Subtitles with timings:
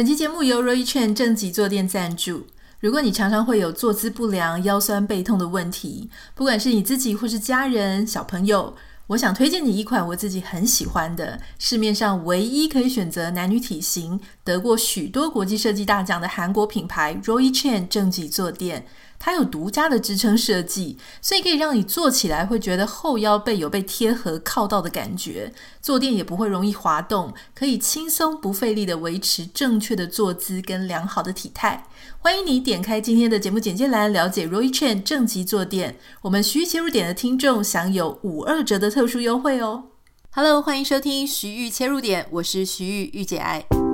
[0.00, 2.46] 本期节目由 Roy Chen 正脊坐垫赞助。
[2.78, 8.74] 如果你常常会有坐姿不良、腰酸背痛的问题，不管是你自己或是家人、小朋友，
[9.08, 18.86] 我想推荐你一款我自己很喜欢的，市面上唯一可以选择男女体型、得过许多国际设计大奖的韩国品牌 Roy Chen 正脊坐垫。
[19.22, 25.52] 它有独家的支撑设计，所以可以让你坐起来会觉得后腰背有被贴合靠到的感觉，
[25.82, 31.86] 坐垫也不会容易滑动，可以轻松不费力地维持正确的坐姿跟良好的体态。
[32.18, 35.98] 欢迎你点开今天的节目简介栏，了解 Roy Chen 正脊坐垫。
[36.22, 39.84] 我们徐玉切入点的听众享有五二折的特殊优惠哦。
[40.30, 43.89] Hello，欢迎收听徐玉切入点，我是徐玉御姐爱。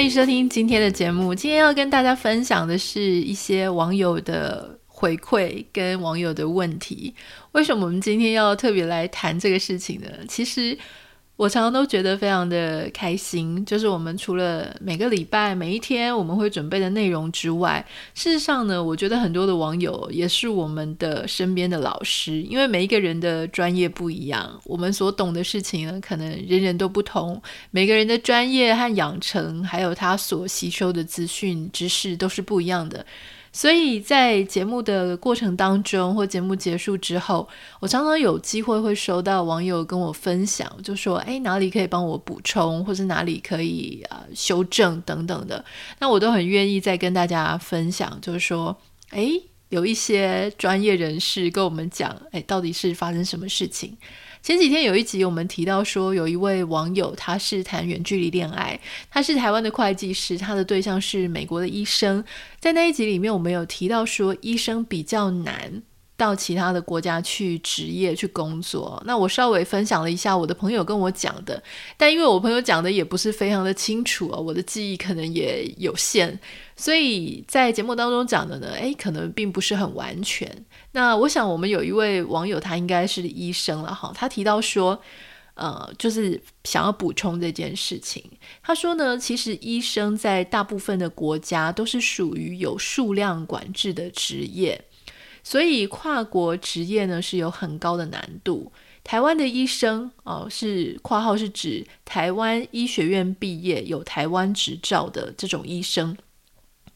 [0.00, 1.34] 欢迎收听今天的节目。
[1.34, 7.14] 今天要跟大家分享的是一些网友的回馈跟网友的问题。
[7.52, 10.08] 为什么我们今天要特别来谈这个事情呢？
[10.26, 10.78] 其实。
[11.40, 17.82] 我常常都觉得非常的开心，就是我们除了每个礼拜每一天我们会准备的内容之外，
[18.12, 33.06] 事实上呢，我觉得很多的网友也是我们的身边的老师，因为每一个人的专业不一样，我们所懂的事情呢，可能人人都不同，每个人的专业和养成，还有他所吸收的资讯知识都是不一样的。
[33.52, 37.48] 所以在节目的过程当中，或节目结束之后，
[37.80, 45.64] 我常常有机会会收到网友跟我分享，就说：“哎，哪里可以帮我补充，或是哪里可以啊修正等等的。”
[45.98, 48.76] 那我都很愿意再跟大家分享，就是说
[49.10, 49.28] ：“哎，
[49.70, 53.96] 有一些专业人士跟我们讲，哎，到底是发生什么事情？”
[54.42, 58.78] 前几天有一集我们提到说，有一位网友他是谈远距离恋爱，
[59.10, 62.24] 他是台湾的会计师，他的对象是美国的医生。
[62.58, 65.82] 在那一集里面，我们有提到说，医生比较难。
[66.16, 71.62] 到其他的国家去执业去工作，那我稍微分享了一下我的朋友跟我讲的，
[71.96, 76.38] 但因为我朋友讲的也不是非常的清楚啊，我的记忆可能也有限，
[76.76, 80.46] 所以在节目当中讲的呢，诶，可能并不是很完全。
[80.92, 85.00] 那我想我们有一位网友，他应该是医生了哈，他提到说，
[85.54, 88.24] 呃，就是想要补充这件事情。
[88.62, 94.84] 他说呢，其实医生在大部分的国家都是属于有数量管制的职业。
[95.42, 98.70] 所以跨国职业呢是有很高的难度。
[99.02, 106.14] 台湾的医生哦，是括号是指台湾医学院毕业有台湾执照的这种医生，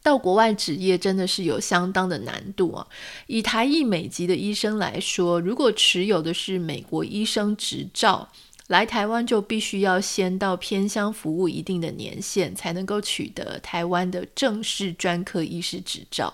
[0.05, 2.87] 到国外执业真的是有相当的难度啊。
[3.27, 8.29] 以台裔美籍的医生来说，如果持有的是美国医生执照，
[8.69, 16.33] 来台湾就必须要先到偏乡服务一定的年限，才能够取得台湾的正式专科医师执照。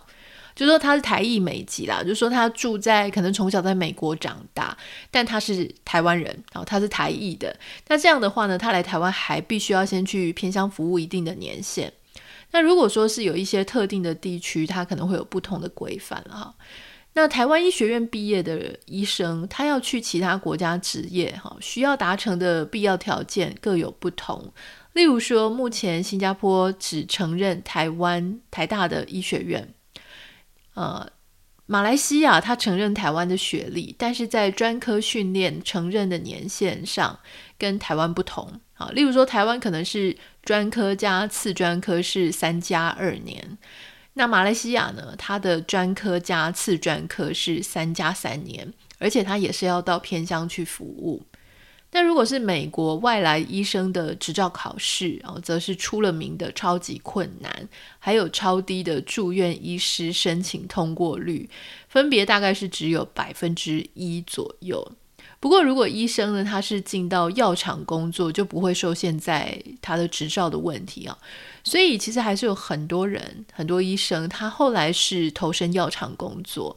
[0.56, 4.76] 就说他是台裔美籍啦，就说他住在可能从小在美国长大，
[5.10, 7.56] 但他是台湾人，然后他是台裔的。
[7.86, 11.92] 那这样的话呢，他来台湾还必须要先去偏乡服务一定的年限。
[12.52, 16.54] 那如果说是有一些特定的地区，它可能会有不同的规范了哈。
[17.12, 24.52] 那台湾医学院毕业的医生，他要去其他国家执业哈，需要达成的必要条件各有不同。
[24.92, 29.74] 例如说，目前新加坡只承认台湾台大的医学院。
[30.74, 31.08] 呃，
[31.66, 37.18] 马来西亚他承认台湾的学历，但是在专科训练承认的年限上
[37.58, 38.60] 跟台湾不同。
[38.80, 43.58] 啊，例如说台湾可能是专科加次专科是三加二年，
[44.14, 51.22] 那马来西亚呢，它的专科加次专科是三加三年，而且它也是要到偏乡去服务。
[51.92, 57.68] 那如果是美国外来医生的执照考试，哦，则是出了名的超级困难，
[57.98, 61.50] 还有超低的住院医师申请通过率，
[61.88, 64.92] 分别大概是只有百分之一左右。
[65.40, 71.16] 不过，如果医生呢，他是进到药厂工作，就不会受限在他的执照的问题啊。
[71.64, 76.76] 所以，其实还是有很多人，很多医生，他后来是投身药厂工作。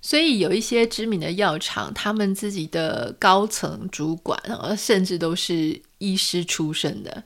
[0.00, 7.22] 所以有一些知名的药厂，他们自己的高层主管啊，甚至都是医师出身的。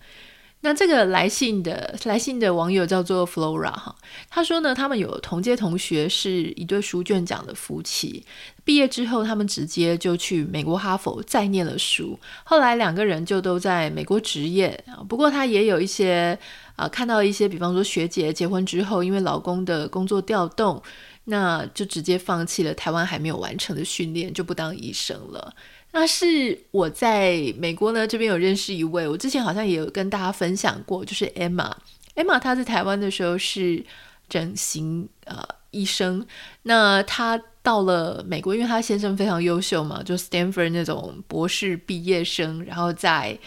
[0.65, 3.95] 那这个来信的来信的网友叫做 Flora 哈，
[4.31, 8.25] 他说呢，他们有同届同学是一对书卷奖的夫妻，
[8.65, 15.03] 毕业之后他们直接就去美国哈佛再念了书，后来两个人就都在美国执业啊。
[15.09, 16.39] 不过他也有一些
[16.77, 20.83] 啊，看到一些，比方说学姐结婚之后，因为老公的工作调动。
[21.25, 25.55] 那就直接放弃了台湾还没有完成的训练，就不当医生了。
[25.93, 31.71] 那是我在美国呢，这边有认识一位，我之前好像也有跟大家分享过，就是 Emma。
[32.15, 33.85] Emma 她在台湾的时候是
[34.29, 36.27] 整形呃医生，
[36.63, 43.39] 那她到了美国，因为她先生非常优秀嘛，就 Stanford 那种博士毕业生，然后在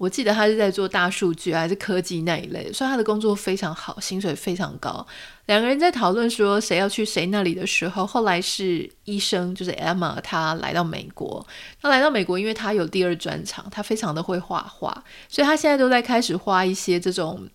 [0.00, 5.06] 我记得他是在做大数据还是科技那一类，所以他的工作非常好，薪水非常高。
[5.44, 11.46] 两个人在讨论说谁要去谁那里的时候，后来是医生，就是 Emma，他来到美国。
[11.82, 17.46] 他来到美国，因为他有第二专长，他非常的会画画，所以他现在都在开始画一些这种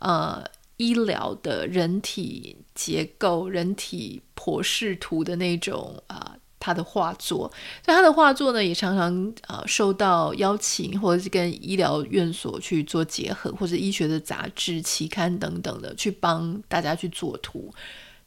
[0.00, 0.44] 呃
[0.76, 6.36] 医疗的人体结构、人体剖视图的那种啊。
[6.66, 7.48] 他的画作，
[7.84, 17.72] 所以他的画作呢，也常常啊、呃、受到邀请，或者是跟医疗院所去做结合，或者医学的杂志、期刊等等的，去帮大家去做图。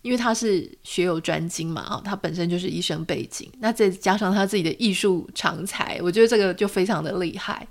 [0.01, 7.67] 因为他是学有专精嘛，啊，他本身就是医生背景，那再加上他自己的艺术长才，我觉得这个就非常的厉害。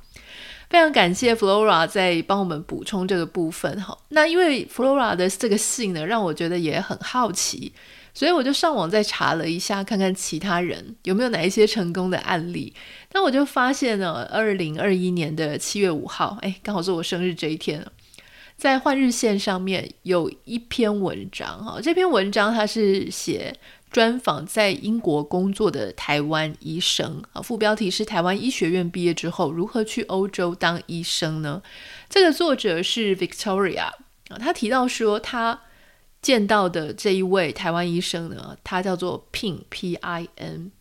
[0.68, 3.96] 非常感谢 Flora 在帮我们补充这个部分哈。
[4.10, 7.72] 那因为 Flora 的这个信呢，让我觉得也很好奇。
[8.18, 12.74] 所以我就上网再查了一下，看看其他人有没有哪一些成功的案例。
[13.12, 17.86] 那我就发现呢，二零二一年的七月五号，哎，刚好是我生日这一天，
[18.56, 21.78] 在《换日线》上面有一篇文章哈。
[21.80, 23.54] 这篇文章它是写
[23.88, 31.62] 专访在英国工作的台湾医生啊，副标题是“台湾医学院毕业之后如何去欧洲当医生呢？”
[32.10, 35.60] 这个作者是 Victoria 啊，他提到说他。
[36.20, 40.72] 见到的这一位台湾医生呢，他叫做 Pin P I N。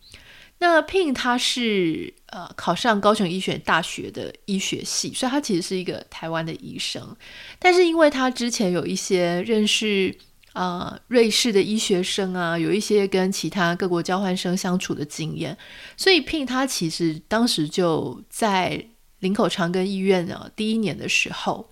[0.58, 7.16] 那 Pin 他是呃考上高雄医学大学的医学系，所以他其实是一个台湾的医生。
[7.60, 10.12] 但是因为他之前有一些认识
[10.54, 15.56] 啊、呃、瑞士的医学生啊，有一些跟其他各国交换生相处的经验，
[15.96, 18.84] 所以 Pin 他其实当时就在
[19.20, 21.70] 林口长庚医院呢第一年的时候。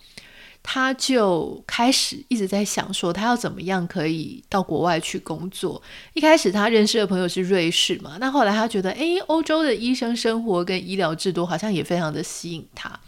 [0.69, 5.81] 他就开始一直在想说，他要怎么样可以到国外去工作。
[6.13, 12.99] 一开始他认识的朋友是瑞士嘛，那后来他觉得，诶，欧洲的医生生活跟医疗制度好像也非常的吸引他。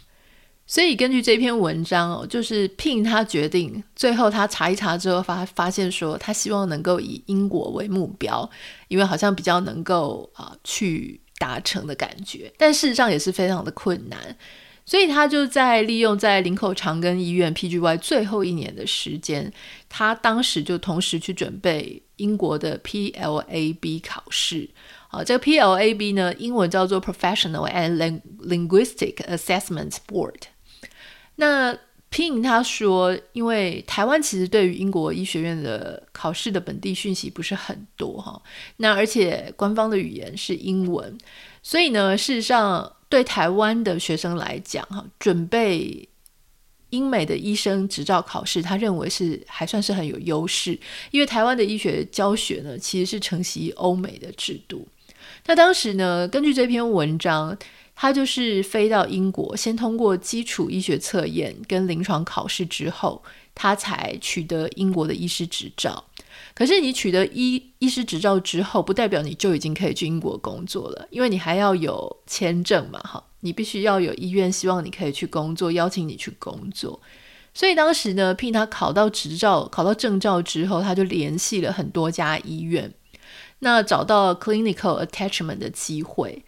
[0.69, 8.49] 所以根据这篇文章哦，就是聘他决定，最后他查一查之后发发现说，他希望能够以英国为目标，
[8.87, 14.37] 因为好像比较能够啊去达成的感觉，但事实上也是非常的困难。
[14.89, 19.53] 所以他就在利用在林口长庚医院 PGY 最后一年的时间，
[19.87, 24.67] 他当时就同时去准备英国的 PLAB 考试。
[25.09, 30.41] 啊，这个 PLAB 呢，英文叫做 Professional and Linguistic Assessment Board。
[31.37, 31.79] 那
[32.11, 38.41] Pin 他说，因为台湾其实对于英国医学院的考试的本地讯息不是很多哈，
[38.79, 41.19] 那而且官方的语言是英文，
[41.63, 42.91] 所以呢，事实上。
[43.09, 46.09] 对台湾的学生来讲，哈，准备
[46.91, 50.79] 英美的医生执照考试，他认为是还算是很有优势，
[51.11, 54.87] 因为台湾的医学教学呢，其实是承袭欧美的制度。
[55.47, 57.57] 那当时呢，根据这篇文章，
[57.95, 63.23] 他就是飞到英国，先通过基础医学测验跟临床考试之后，
[63.55, 66.05] 他才取得英国的医师执照。
[66.59, 77.01] 可是你取得医医师执照之后，不代表你就已经可以去英国工作了，因为你还要有签证嘛，哈，你必须要有医院希望你可以去工作，邀请你去工作。
[77.55, 82.93] 所以当时呢聘他考到执照、考到证照之后，他就联系了很多家医院，
[83.61, 86.45] 那找到 clinical attachment 的机会。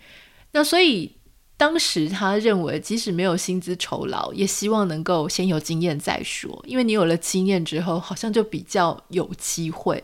[0.51, 1.20] 那所以。
[1.61, 6.59] 当时他认为，即使没有薪资酬劳，也希望能够先有经验再说。
[6.67, 10.03] 因为你有了经验之后，好像就比较有机会。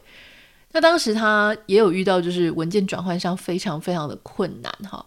[0.72, 5.06] 那当时他也有遇到，就是文件转换上非常非常的困难哈。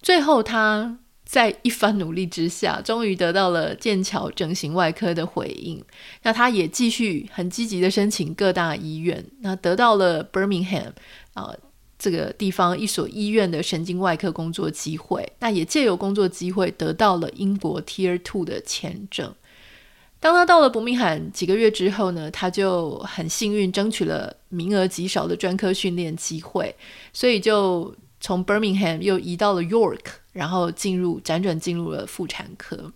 [0.00, 5.84] 最后他在一番努力之下，终于得到了剑桥整形外科的回应。
[6.22, 10.92] 那他也继续很积极的申请各大医院，那得到了 Birmingham
[11.34, 11.54] 啊。
[11.98, 19.34] 这个地方一所医院的神经外科工作机会，那也借由工作机会得到了英国 Tier Two 的签证。
[20.20, 26.74] 当他到了伯明翰几个月之后呢，他就很幸运争取了名额极少的专科训练机会，
[27.12, 30.00] 所以就从 Birmingham 又移到了 York，
[30.32, 32.92] 然后进入辗转进入了妇产科。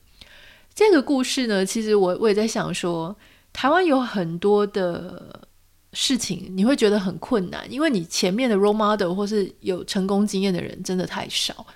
[0.75, 3.17] 这个故事呢，其实我我也在想说，
[3.53, 5.49] 台湾有很多的。
[5.93, 11.67] 事情你会觉得很困难，因为你前面的 role model 或是有成功经验的人真的太少。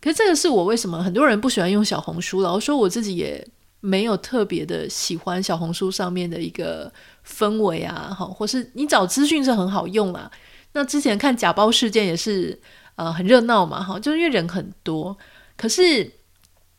[0.00, 2.52] 可是这个是我为什么很多人不喜欢用小红书了。
[2.52, 3.46] 我说我自己也
[3.80, 6.90] 没有特别的喜欢小红书上面的一个
[7.26, 10.30] 氛围啊，哈，或是你找资讯是很好用啦。
[10.72, 12.58] 那之前看假包事件也是
[12.94, 15.16] 呃很热闹嘛，哈，就是因为人很多。
[15.56, 16.10] 可是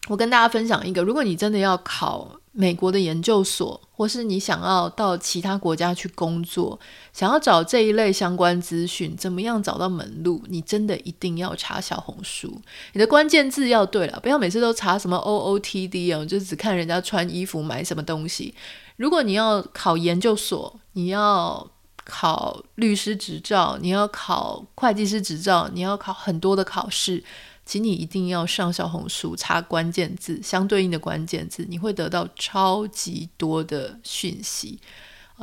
[0.08, 6.78] 我跟大家分享一个，如果你真的要考美国的研究所，或是你想要到其他国家去工作，
[7.14, 10.44] 想要找这一类相关资讯，怎么样找到门路？
[10.50, 18.54] 你真的一定要查小红书，你的关键字要对了，不要每次都查什么 OOTD 啊，就只看人家穿衣服买什么东西。
[18.98, 21.66] 如果你要考研究所，你要
[22.04, 27.24] 考律师执照，你要考会计师执照，你要考很多的考试。
[27.72, 34.78] 请你一定要上小红书查关键字，相对应的关键字，你会得到超级多的讯息。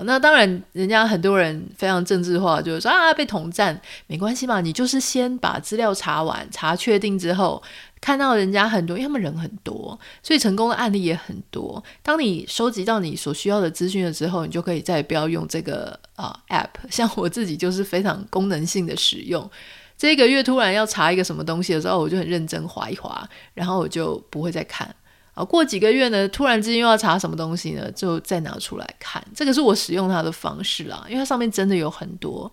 [0.03, 7.63] 那当然，人家很多人非常政治化，就是说啊，被统战没关系嘛，你就是先把资料查完，查确定之后，
[7.99, 11.83] 看到人家很多，因为他们人很多，所以成功的案例也很多。
[12.03, 16.69] 当你收集到你所需要的资讯了之后，你就可以再不要用这个啊、app。
[16.91, 19.51] 像我自己就是非常功能性的使用。
[19.99, 24.95] 这个月突然要查一个什么东西的时候，我就很认真划一划，然后我就不会再看。
[25.35, 29.21] 啊，过几个月呢，突然之间又要查什么东西呢，就再拿出来看。
[29.35, 32.51] 这个是我使用它的方式啦，因为它上面真的有很多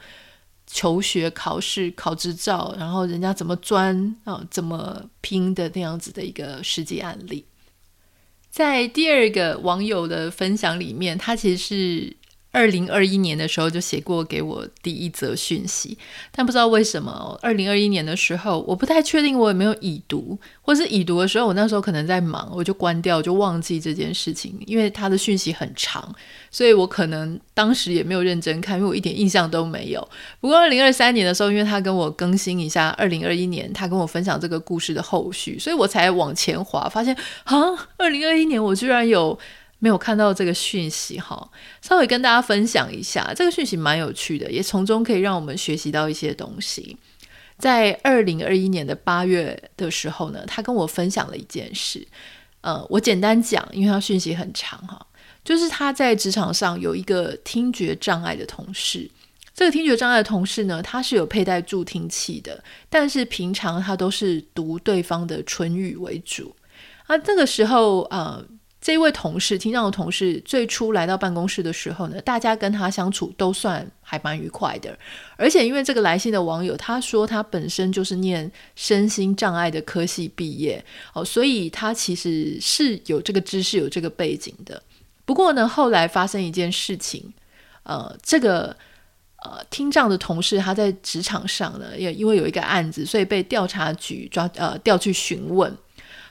[0.66, 7.46] 求学、考试、考执照，然后人家怎么钻啊，怎么拼的那样子的一个实际案例。
[8.50, 12.18] 在第二个网友的分享里面，他其实是。
[12.56, 15.98] 二零二一年的时候就写过给我第一则讯息，
[16.32, 26.16] 但不知道为什么，二零二一年的时候我不太确定我有没有已读，或是已读的时候我那时候可能在忙，我就关掉，就忘记这件事情，因为他的讯息很长，
[26.50, 30.08] 所以我可能当时也没有认真看，因为我一点印象都没有。
[30.40, 37.58] 不过二零二三年的时候，因为他跟我更新一下二零二一年，他跟我分享这个故事的后续，所以我才往前滑，发现啊，
[37.98, 39.38] 二零二一年我居然有。
[39.86, 41.48] 没有看到这个讯息哈，
[41.80, 46.98] 稍微跟大家分享一下，这个讯息蛮有趣的，也从中可以让我们学习到一些东西。
[47.60, 52.04] 在二零二一年的八月的时候呢，他跟我分享了一件事，
[52.62, 55.06] 呃，我简单讲，因为他讯息很长哈，
[55.44, 59.08] 就是他在职场上有一个听觉障碍的同事，
[59.54, 66.56] 这个听觉障碍的同事呢，他是有佩戴助听器的，但是平常他都是读对方的唇语为主，
[67.06, 68.44] 啊，这个时候呃。
[68.86, 74.96] 这一位同事，听障的同事，最初来到办公室的时候呢，大家跟他相处都算还蛮愉快的。
[75.38, 84.80] 而且因为这个来信的网友，他说他本身就是念身心障碍的科系毕业，哦，所以他其实是有这个知识、有这个背景的。
[85.26, 87.34] 不过呢，后来发生一件事情，
[87.82, 88.78] 呃，这个
[89.44, 95.76] 呃听障的同事他在职场上呢，也因为有一个案子，所以被调查局抓呃调去询问。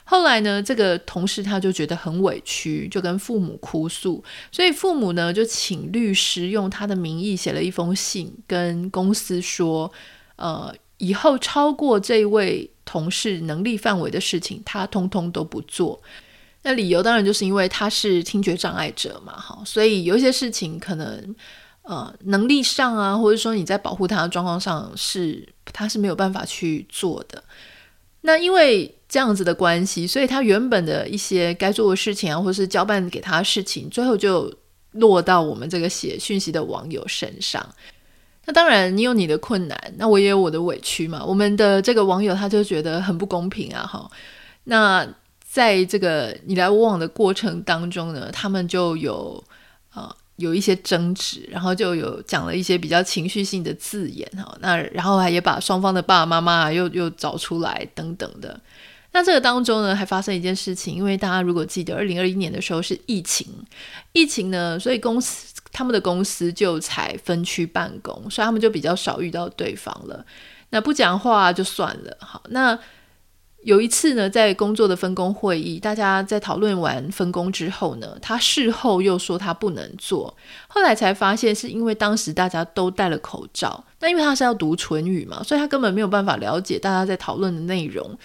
[0.07, 9.91] 后来呢，这个同事他就觉得很委屈，就跟父母哭诉，所以父母呢就请律师用他的名义写了一封信，跟公司说，
[10.35, 15.99] 呃，以后超过这位同事能力范围的事情，他通通都不做。
[16.61, 21.35] 那理由当然就是因为他是听觉障碍者嘛，哈，所以有一些事情可能，
[21.81, 27.43] 呃，能力上啊，或者说你在保护他的状况上是他是没有办法去做的。
[28.21, 34.53] 那因为这样子的关系，所以他原本的一些该做的事情啊，或是交办给他的事情，最后就
[34.91, 37.65] 落到我们这个写讯息的网友身上。
[38.43, 41.23] 那当然，你有你的困难，那我也有我的委屈嘛。
[41.23, 44.11] 我们的这个网友他就觉得很不公平啊，哈。
[44.65, 45.07] 那
[45.39, 49.41] 在这个你来我往的过程当中呢，他们就有
[49.91, 50.11] 啊。
[50.11, 58.59] 呃有一些争执，然后就有讲了一些比较情绪性的字眼哈，那然后还也把双方的爸爸妈妈又又找出来等等的。
[59.15, 63.47] 那这个当中呢，还发生一件事情，因为大家如果记得，二零二一年的时候是疫情，
[64.11, 70.25] 疫情呢，所以公司他们的公司就才分区办公，所以他们就比较少遇到对方了。
[70.71, 72.77] 那不讲话就算了，好那。
[73.63, 88.15] 有一次呢，在工作的分工会议，大家在讨论完分工之后呢，他事后又说他不能做，后来才发现是因为当时大家都戴了口罩，那因为他是要读唇语嘛，所以他根本没有办法了解大家在讨论的内容，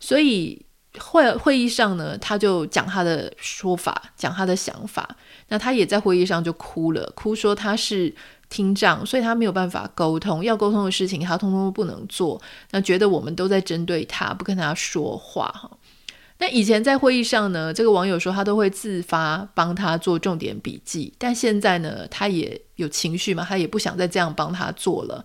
[0.00, 0.64] 所以
[0.98, 5.16] 会会议上呢，他就讲他的说法，讲他的想法，
[5.48, 8.14] 那他也在会议上就哭了，哭说他是。
[8.50, 12.40] 听障，所以他没有办法沟通，要沟通的事情他通通都不能做。
[12.70, 15.70] 那觉得我们都在针对他，不跟他说话哈。
[16.38, 25.22] 那以前在会议上呢，这个网友说他都会自发帮他做重点笔记，但现在呢，他也有情绪嘛，他也不想再这样帮他做了。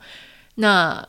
[0.55, 1.07] 那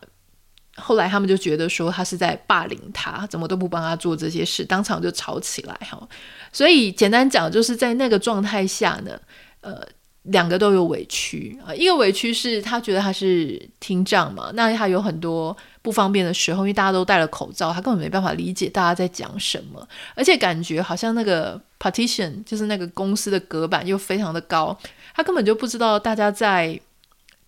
[0.76, 6.08] 后来他们就觉得说他是在霸凌他，怎么都不帮他做这些事，当场就吵起来哈。
[6.52, 9.18] 所以简单讲，就是在那个状态下呢，
[9.60, 9.86] 呃。
[10.28, 24.74] 两个都有委屈啊，一个委屈是他觉得他是听障嘛，那他有很多不方便的时候，因为大家都戴了口罩，他根本没办法理解大家在讲什么，而且感觉好像那个 partition 就是那个公司的隔板又非常的高，
[25.14, 26.80] 他根本就不知道大家在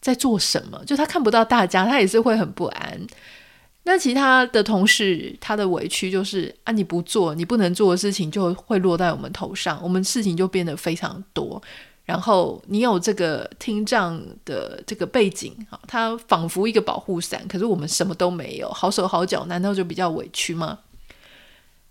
[0.07, 3.01] 在做什么，就他看不到大家，他也是会很不安。
[3.83, 11.61] 那其他的同事他的委屈就是啊，你不做你不能做的事情就会落在我们头上，我们事情就变得非常多。
[12.05, 20.79] 然后你有这个听障的这个背景，哈，它仿佛一个保护伞，可是我们什么都没有，好手好脚，难道就比较委屈吗？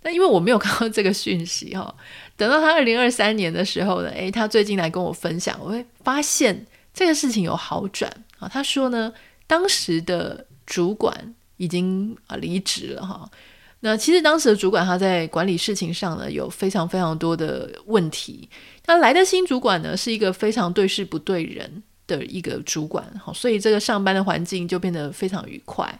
[0.04, 1.94] 那因为我没有看到这个讯息，哈，
[2.38, 8.48] 等到他二零二三年的时候呢，诶，他最近来跟我分享，我会发现这个事情有好转啊。
[8.48, 9.14] 他说呢，
[9.46, 13.30] 当时的主管已经啊离职了，哈。
[13.82, 18.50] 那其实当时的主管他在管理事情上呢，有非常非常多的问题。
[18.88, 26.00] 那来的新主管呢，是一个非常对事不对人的一个主管，好，所以这个上班的环境就变得非常愉快。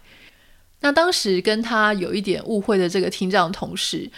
[0.80, 4.10] 那当时跟他有一点误会的这个听障同事，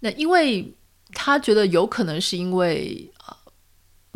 [0.00, 0.72] 那因为
[1.12, 3.10] 他觉得有可能是因为。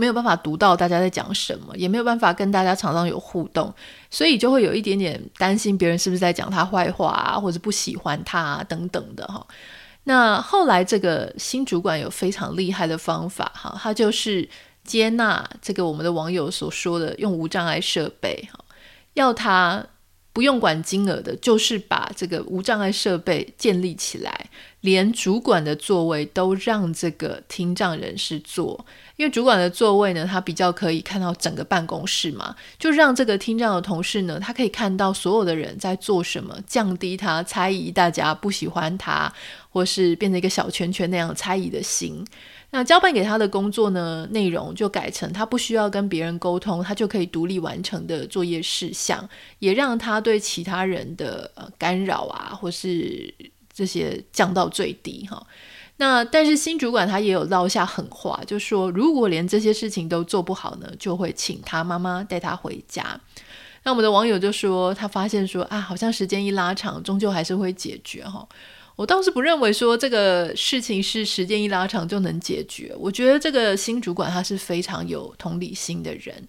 [0.01, 3.73] 没有办法读到大家在讲什么，也没有办法跟大家常常有互动，
[4.11, 9.47] 所以就会有一点点担心别人是不是在讲他坏话啊，或者不喜欢他啊，等等的哈。
[10.05, 14.49] 那后来这个新主管有非常厉害的方法哈，他就是
[14.83, 18.59] 接纳这个我们的网友所说的用无障碍设备哈，
[19.13, 19.85] 要他
[20.41, 24.47] 不用管金额的，就是把这个无障碍设备建立起来，
[24.81, 28.87] 连主管的座位都让这个听障人士坐。
[29.17, 39.31] 因为主管的座位呢，他比较可以看到整个办公室嘛，就让这个听障的同事呢，他可以看到所有的人在做什么，降低他猜疑大家不喜欢他，
[39.69, 42.25] 或是变成一个小圈圈那样猜疑的心。
[42.73, 53.35] 那交办给他的工作呢，内容就改成他不需要跟别人沟通，他就可以独立完成的作业事项，也让他对其他人的呃干扰啊，或是
[53.73, 55.45] 这些降到最低哈。
[55.97, 63.21] 那但是新主管他也有撂下狠话，就说如果连这些事情都做不好呢，就会请他妈妈带他回家。
[63.83, 68.47] 那我们的网友就说，他发现说啊，好像时间一拉长，终究还是会解决哈。
[69.01, 72.95] 我倒是不认为说这个事情是时间一拉长就能解决。
[72.99, 76.47] 我觉得这个新主管他是非常有同理心的人。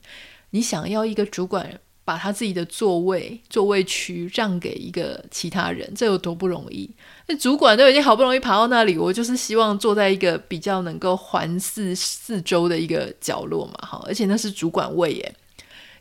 [0.49, 6.93] 你想要一个主管，把他自己的座位、座位区让给一个其他人，这有多不容易？
[7.27, 15.35] 那主管都已经好不容易爬到那里，我就是希望坐在一个比较能够环视四周的一个角落嘛，哈，而且那是主管位耶，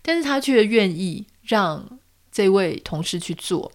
[0.03, 2.01] 但是他却愿意让
[2.33, 3.71] 这位同事去做，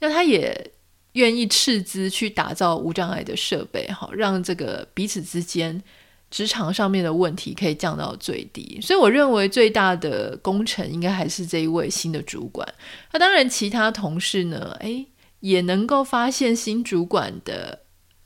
[0.00, 0.72] 那他也
[1.12, 5.82] 愿意斥资去打造无障碍的设备，哈，让这个彼此之间。
[6.30, 12.66] 职场上面的问题可以降到最低，所以我认为最大的功臣应该还是这一位新的主管。
[13.12, 15.04] 那当然，其他同事呢，诶，
[15.40, 17.80] 也能够发现新主管的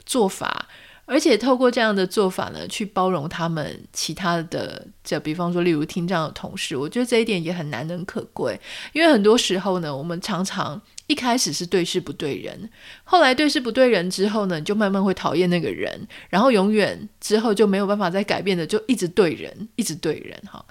[0.04, 0.68] 做法，
[1.06, 8.56] 而且透过这样的做法呢，去包容他们其他的，就比方说，例如听障的同事，我觉得这一点也很难能可贵，
[8.92, 10.80] 因为很多时候呢，我们常常。
[11.06, 12.68] 一开始是对事不对人，
[13.04, 20.64] 后来对事不对人之后呢，你就慢慢会讨厌那个人，然后永远之后就没有办法再改变的，就一直对人，一直对人哈。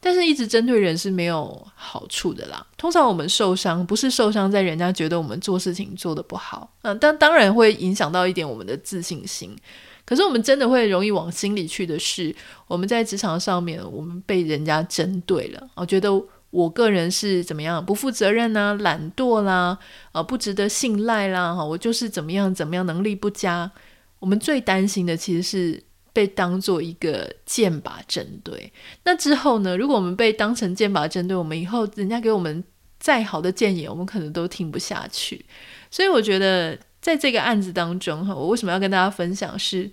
[0.00, 2.64] 但是，一直针对人是没有好处的啦。
[2.76, 9.56] 通常我们受伤，不是受伤在人家觉得我们做事情做得不好，嗯，但当然会影响到一点我们的自信心。
[10.04, 12.32] 可是，我们真的会容易往心里去的是，
[12.68, 16.10] 我们在职场上面，我们被人家针对了，我觉得。
[16.50, 19.78] 我个人是怎么样不负责任呐、懒惰啦、
[20.12, 23.70] 啊不值得信赖啦，哈，我就是怎么样怎么样能力不佳。
[24.18, 25.82] 我们最担心的其实是
[26.12, 28.72] 被当做一个箭靶针对。
[29.04, 29.76] 那之后呢？
[29.76, 32.64] 如果我们被当成箭靶针对，我们以后人家给我们
[32.98, 35.44] 再好的建议，我们可能都听不下去。
[35.90, 39.56] 所以我觉得在这个案子当中，哈，我为什么要跟大家分享？
[39.58, 39.88] 是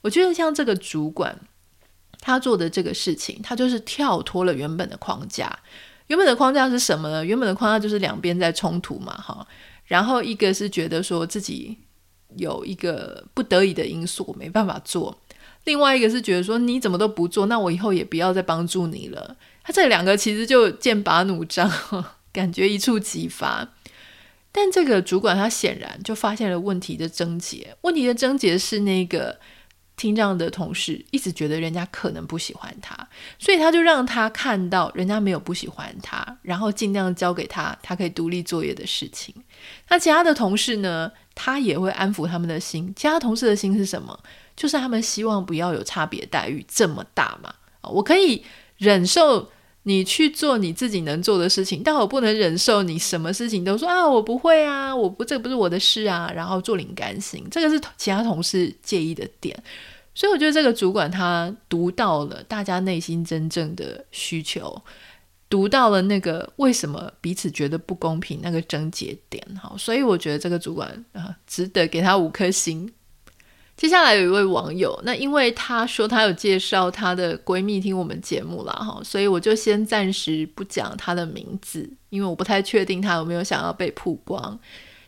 [0.00, 1.38] 我觉得像这个主管
[2.20, 5.58] 他做的这个事情，他就是跳脱了原本的框架。
[6.08, 7.24] 原本的框架是什么呢？
[7.24, 9.46] 原本的框架就是两边在冲突嘛，哈。
[9.86, 11.78] 然后一个是觉得说自己
[12.36, 15.16] 有一个不得已的因素我没办法做，
[15.64, 19.36] 另外一个是觉得说你怎么都不做，那我以后也不要再帮助你了。
[19.62, 21.70] 他这两个其实就剑拔弩张，
[22.32, 23.72] 感觉一触即发。
[24.52, 29.38] 但这个主管他显然就发现了问题的症结，问题的症结是那个。
[29.96, 32.94] 听障的同事一直觉得人家可能不喜欢他，
[33.38, 39.34] 所以他就让他看到人家没有不喜欢他，然后尽量交给他，他可以独立作业的事情。
[39.88, 41.10] 那其他的同事呢？
[41.38, 42.90] 他也会安抚他们的心。
[42.96, 44.18] 其他同事的心是什么？
[44.56, 47.54] 就是他们希望不要有差别待遇这么大嘛。
[47.82, 48.42] 我可以
[48.78, 49.50] 忍受
[49.88, 59.56] 你去做你自己能做的事情，但我不能忍受你什么事情都说啊，我不会啊，我不，这个不是我的事啊，然后坐领干心，这个是其他同事介意的点。
[60.12, 64.82] 所以我觉得这个主管他读到了大家内心真正的需求，
[65.48, 69.40] 读到了那个为什么彼此觉得不公平那个症结点。
[69.62, 72.92] 好，所以我觉得这个主管啊，值得给他五颗星。
[73.76, 84.58] 接下来有一位网友，那因为他说他有介绍他的闺蜜听我们节目啦，哈，所以我就先暂时不讲他的名字，因为我不太确定他有没有想要被曝光。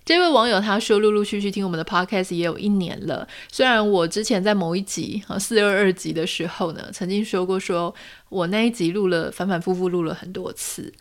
[0.05, 3.27] 这位网友他说，陆陆续续听我们的 podcast 也有一年了。
[3.51, 7.95] 虽然我之前在某一集啊四二二集的时候呢，曾经说过，说
[8.29, 10.93] 我那一集录了反反复复录了很多次。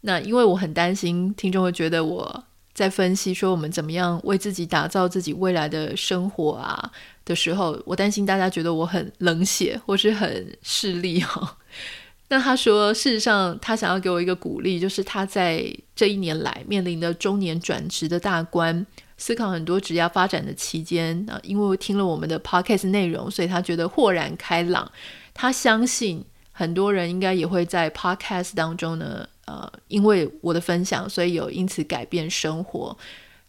[0.00, 6.90] 那因为我很担心听众会觉得我在分析说我们怎么样为自己打造自己未来的生活啊
[7.24, 11.56] 的时候，我担心大家觉得我很冷血或是很势利哈。
[12.28, 18.84] 那他说，事实上，他想要给我一个鼓励，就是他在这一年来面临的中年转职的大关，
[19.18, 24.90] 思考很多职业发展的期间啊，因为听了我们的 podcast 内容，所以他觉得豁然开朗。
[25.34, 32.96] 他相信很多人应该也会在 podcast 当中呢，呃，因为我的分享，所以有因此改变生活。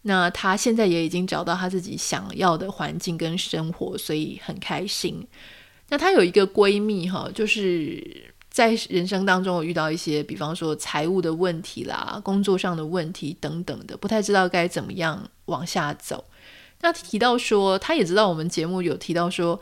[0.02, 5.26] 那他现在也已经找到他自己想要的环境跟生活，所以很开心。
[5.88, 8.32] 那她有一个闺蜜哈，就是。
[8.48, 16.24] 在人生当中，我遇到一些，比方说财务的问题啦，工作上的问题等等的，不太知道该怎么样往下走。
[16.80, 19.60] 那提到说，她也知道我们节目有提到说，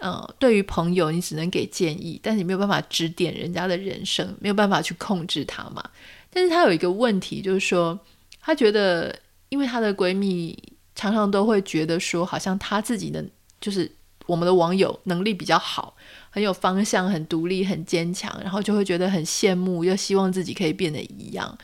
[0.00, 5.84] 呃，对于朋友，你只能给建议，但是你没有办法指点人家的人生，没有办法去控制他嘛。
[6.30, 7.98] 但是他有一个问题，就是说，
[8.40, 9.14] 他觉得，
[9.50, 10.56] 因为她的闺蜜
[10.94, 13.24] 常常都会觉得说，好像她自己的，
[13.60, 13.90] 就是
[14.26, 15.94] 我们的网友能力比较好。
[16.30, 21.58] 很有方向，很独立，很坚强，然后就会觉得很羡慕，又希望自己可以变得一样。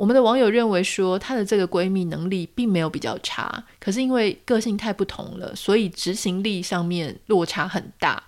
[0.00, 8.22] 我们的网友认为说，她的这个闺蜜能力并没有比较差，可是因为个性太不同了，所以执行力上面落差很大。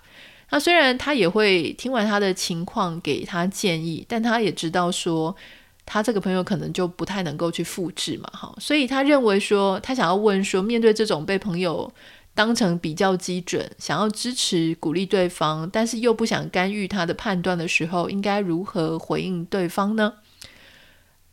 [0.51, 5.35] 那虽然她也会听完她的情况给她建议，但她也知道说，
[5.83, 8.55] 她这个朋友可能就不太能够去复制嘛，哈。
[8.59, 11.91] 所以她认为说，她想要问说，面对这种被朋友
[12.35, 20.13] 当成比较基准，想要支持鼓励对方，但是又不想干预他的判断的时候，应该如何回应对方呢？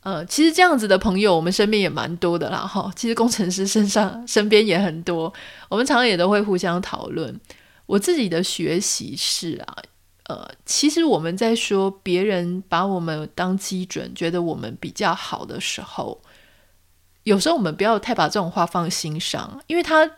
[0.02, 2.90] 呃，其实这样子的朋友，我们身边也蛮多的啦，哈。
[2.96, 5.32] 其实工程师身上身边也很多，
[5.68, 7.38] 我们常常也都会互相讨论。
[7.86, 9.76] 我自己的学习是啊，
[10.28, 16.20] 呃，其实我们在说别人把我们当基准，觉得我们比较好的时候，
[17.24, 20.10] 有时候我们不要太把这种话放心上，因为他。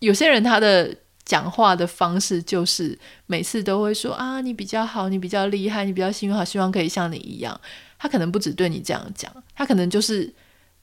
[0.00, 7.58] 有些人他的讲话的方式就是每次都会说啊，你比较好，你比较厉害，你比较幸运，好希望可以像你一样。
[8.04, 10.30] 他可能不止对你这样讲，他可能就是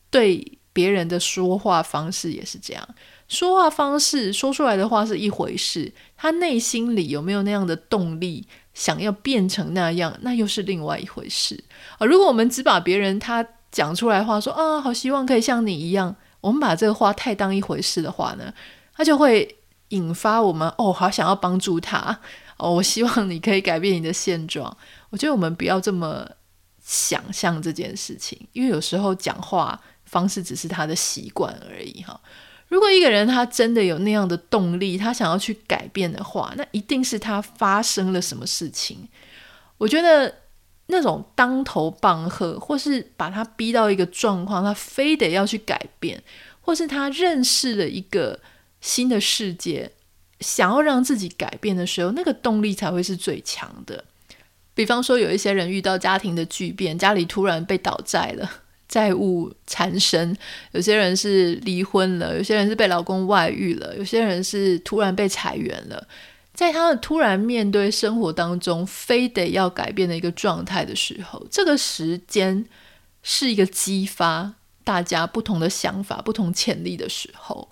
[0.10, 2.88] 对别人的说话方式也是这样。
[3.28, 11.64] 说话方式说出来的话是一回事，他内心里有没有那样的动力，想要变成那样，那又是另外一回事
[12.00, 12.08] 啊。
[12.08, 18.52] 如果我们只把别人他讲出来的话说啊，好希望可以像你一样，我们把这个话太当一回事的话呢，
[18.96, 19.58] 他就会
[19.90, 22.20] 引发我们哦，好想要帮助他
[22.58, 24.76] 哦，我希望你可以改变你的现状。
[25.12, 26.28] 我觉得我们不要这么
[26.92, 32.20] 想象这件事情，因为有时候讲话方式只是他的习惯而已哈。
[32.68, 39.08] 如果一个人他真的有那样的动力，他想要去改变的话，那一定是他发生了什么事情。
[39.78, 40.34] 我觉得
[40.88, 46.22] 那种当头棒喝，或是把他逼到一个状况，他非得要去改变，
[46.60, 48.40] 或是他认识了一个。
[48.84, 49.92] 新的世界，
[50.40, 54.04] 想要让自己改变的时候，那个动力才会是最强的。
[54.74, 58.50] 比方说，有一些人遇到家庭的巨变，家里突然被倒债了，
[58.88, 60.34] 债务缠身；
[60.72, 66.08] 有些人是离婚了，有些人是被老公外遇了，有些人是突然被裁员了。
[66.54, 72.66] 在他们突然面对生活当中非得要改变的一个状态的时候，这个时间
[73.24, 74.54] 是一个激发
[74.84, 77.70] 大家不同的想法、不同潜力的时候。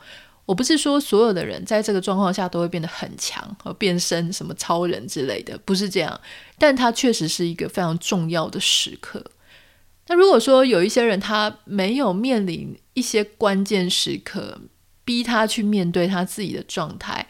[0.49, 6.19] 我不是说所有的人在这个状况下都会变得很强和变身什么超人之类的，不是这样。
[6.57, 9.23] 但他确实是一个非常重要的时刻。
[10.07, 14.59] 那如果说有一些人他没有面临一些关键时刻，
[15.05, 17.27] 逼他去面对他自己的状态，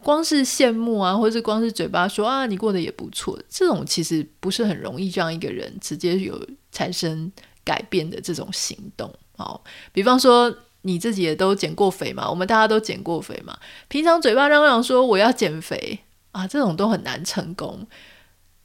[0.00, 6.40] 光是羡慕啊，或者是光是嘴巴说啊，你过得也不错，这种其实不是很容易让一个人直接有
[6.70, 7.32] 产生
[7.64, 9.12] 改变的这种行动。
[9.36, 10.56] 好，比方说。
[10.84, 12.28] 你自己也都减过肥嘛？
[12.30, 13.58] 我们大家都减过肥嘛？
[13.88, 15.98] 平常嘴巴嚷嚷说我要减肥
[16.32, 17.86] 啊，这种都很难成功。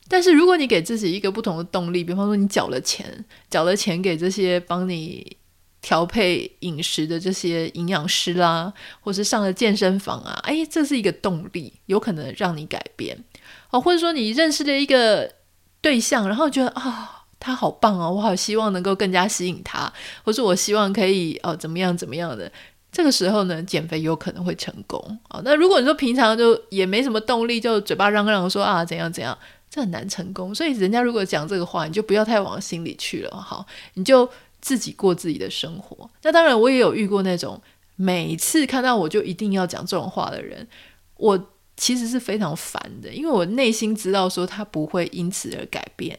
[0.07, 5.37] 但是如果你给自己一个不同的动力，比方说你缴了钱，缴了钱给这些帮你
[5.81, 13.23] 调配饮食的这些营养师啦，或是上了健身房啊，哎，这是一个动力，有可能让你改变。
[13.69, 15.35] 哦，或者说你认识了一个
[15.79, 19.91] 对象，然后觉得啊、他好棒哦，我好希望能够更加吸引他，
[20.23, 22.51] 或是我希望可以哦怎么样怎么样的。
[22.91, 25.41] 这个时候呢，减肥有可能会成功啊、哦。
[25.45, 29.37] 那如果你说平常就也没什么动力，就嘴巴嚷嚷说啊怎样怎样，
[29.69, 30.53] 这很难成功。
[30.55, 34.27] 所以人家如果讲这个话，你就不要太往心里去了，好，你就
[34.59, 36.09] 自己过自己的生活。
[36.23, 37.61] 那当然，我也有遇过那种
[37.95, 40.67] 每次看到我就一定要讲这种话的人，
[41.15, 41.39] 我
[41.77, 46.17] 其实是非常烦的，因为我内心知道说他不会因此而改变，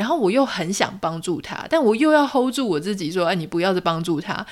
[0.00, 4.46] 然后我又很想帮助他，但我又要 hold 住我自己说，哎，你不要再帮助他。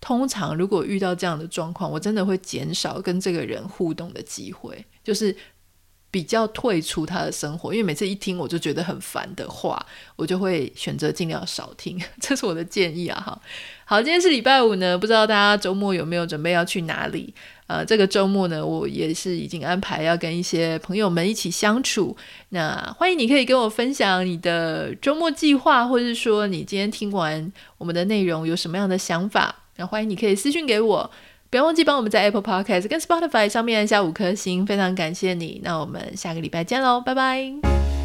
[0.00, 5.36] 通常如果遇到这样的状况，我真的会减少跟这个人互动的机会，就是
[6.10, 7.72] 比较退出他的生活。
[7.72, 9.84] 因为每次一听我就觉得很烦的话，
[10.16, 12.00] 我就会选择尽量少听。
[12.20, 13.20] 这是我的建议啊！
[13.20, 13.40] 哈，
[13.84, 17.32] 好，今天是礼拜五呢，不知道大家周末有没有准备要去哪里？
[17.66, 22.16] 呃，这个周末呢，我也是已经安排要跟一些朋友们一起相处。
[22.48, 29.54] 那欢迎你可以跟我分享你的周末计划，或者是说你今天听完我们的内容有什么样的想法。
[29.76, 31.10] 那欢迎你可以私讯给我，
[31.50, 35.60] 不要忘记帮我们在 Apple Podcast 跟 Spotify 上面按下五颗星，非常感谢你。
[35.64, 37.97] 那我们下个礼拜见喽，拜拜。